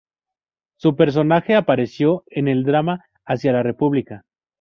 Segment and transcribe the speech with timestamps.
[0.77, 4.25] Su personaje apareció en el drama "Hacia la República".